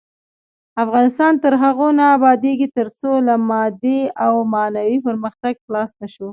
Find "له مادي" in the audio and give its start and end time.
3.27-3.99